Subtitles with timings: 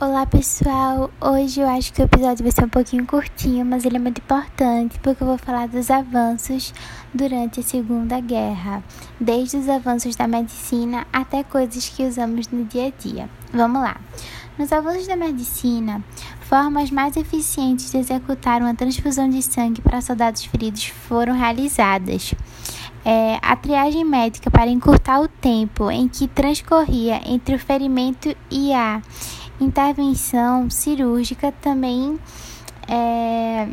[0.00, 3.96] Olá pessoal, hoje eu acho que o episódio vai ser um pouquinho curtinho, mas ele
[3.96, 6.72] é muito importante porque eu vou falar dos avanços
[7.12, 8.80] durante a Segunda Guerra,
[9.18, 13.28] desde os avanços da medicina até coisas que usamos no dia a dia.
[13.52, 13.96] Vamos lá.
[14.56, 16.00] Nos avanços da medicina,
[16.42, 22.36] formas mais eficientes de executar uma transfusão de sangue para soldados feridos foram realizadas.
[23.04, 28.72] É, a triagem médica para encurtar o tempo em que transcorria entre o ferimento e
[28.72, 29.00] a
[29.60, 32.18] intervenção cirúrgica também
[32.88, 33.68] é,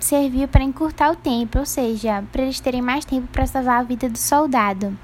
[0.00, 3.82] serviu para encurtar o tempo, ou seja, para eles terem mais tempo para salvar a
[3.82, 4.96] vida do soldado.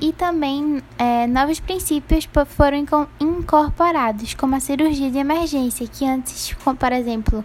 [0.00, 2.84] E também é, novos princípios foram
[3.20, 7.44] incorporados, como a cirurgia de emergência, que antes, por exemplo,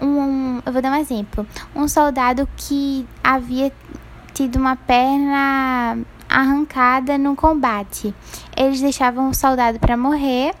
[0.00, 3.70] um, eu vou dar um exemplo, um soldado que havia
[4.32, 8.14] tido uma perna arrancada no combate,
[8.56, 10.54] eles deixavam o soldado para morrer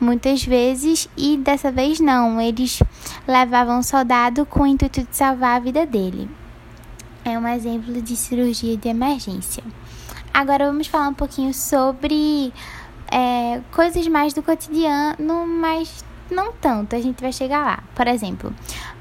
[0.00, 2.82] muitas vezes e dessa vez não, eles
[3.26, 6.28] levavam o soldado com o intuito de salvar a vida dele.
[7.24, 9.62] É um exemplo de cirurgia de emergência.
[10.34, 12.52] Agora vamos falar um pouquinho sobre
[13.12, 17.82] é, coisas mais do cotidiano, mas não tanto, a gente vai chegar lá.
[17.94, 18.52] Por exemplo,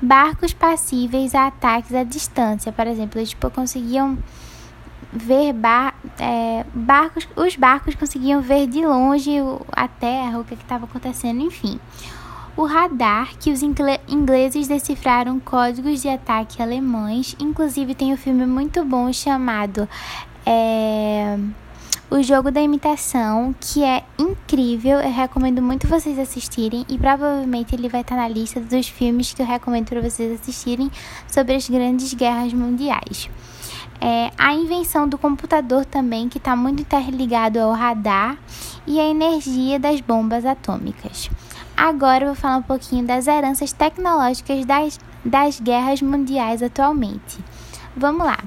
[0.02, 2.72] barcos passíveis a ataques à distância.
[2.72, 4.18] Por exemplo, eles tipo, conseguiam
[5.12, 9.32] ver bar, é, barcos, os barcos conseguiam ver de longe
[9.72, 11.80] a terra, o que estava acontecendo, enfim.
[12.56, 18.84] O radar, que os ingleses decifraram códigos de ataque alemães, inclusive tem um filme muito
[18.84, 19.88] bom chamado
[20.46, 21.38] é,
[22.12, 27.88] O Jogo da Imitação, que é incrível, eu recomendo muito vocês assistirem e provavelmente ele
[27.88, 30.92] vai estar na lista dos filmes que eu recomendo para vocês assistirem
[31.26, 33.30] sobre as grandes guerras mundiais.
[34.02, 38.38] É, a invenção do computador também, que está muito interligado ao radar,
[38.86, 41.30] e a energia das bombas atômicas.
[41.78, 47.40] Agora eu vou falar um pouquinho das heranças tecnológicas das, das guerras mundiais atualmente.
[47.96, 48.38] Vamos lá.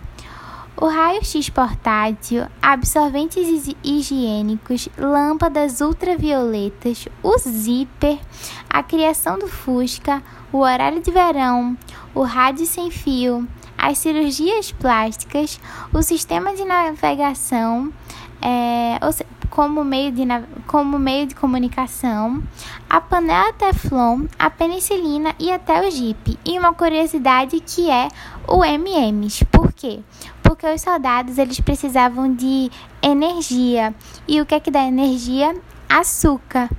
[0.77, 8.19] O raio-x portátil, absorventes higiênicos, lâmpadas ultravioletas, o zíper,
[8.69, 10.21] a criação do Fusca,
[10.53, 11.79] o horário de verão,
[12.13, 13.47] o rádio sem fio,
[13.79, 15.61] as cirurgias plásticas,
[15.93, 17.93] o sistema de navegação
[18.43, 18.99] é,
[19.49, 20.23] como, meio de,
[20.67, 22.43] como meio de comunicação,
[22.91, 26.39] a panela Teflon, a penicilina e até o Jeep.
[26.45, 28.09] E uma curiosidade que é
[28.49, 29.45] o MMs.
[29.47, 30.01] Por quê?
[30.55, 32.71] Porque os soldados eles precisavam de
[33.03, 33.93] energia.
[34.29, 35.53] E o que é que dá energia?
[35.89, 36.71] Açúcar.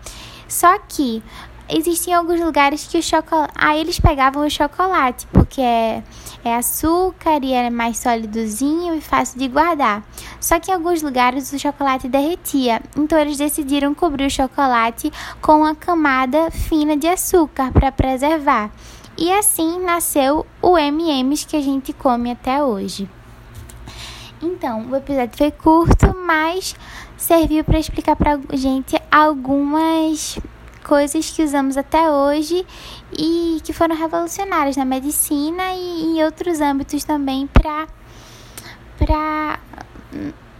[0.47, 1.22] Só que
[1.68, 3.52] existiam alguns lugares que o chocolate.
[3.53, 6.02] Aí eles pegavam o chocolate, porque é,
[6.46, 10.06] é açúcar e é mais sólidozinho e fácil de guardar.
[10.40, 15.58] Só que em alguns lugares o chocolate derretia, então eles decidiram cobrir o chocolate com
[15.58, 18.72] uma camada fina de açúcar para preservar.
[19.18, 23.09] E assim nasceu o M&M's que a gente come até hoje.
[24.41, 26.75] Então, o episódio foi curto, mas
[27.18, 30.38] serviu para explicar para gente algumas
[30.84, 32.66] coisas que usamos até hoje
[33.18, 37.88] e que foram revolucionárias na medicina e em outros âmbitos também para
[38.97, 39.59] para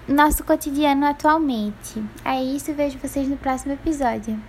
[0.08, 2.04] nosso cotidiano atualmente.
[2.24, 4.40] É isso, vejo vocês no próximo episódio.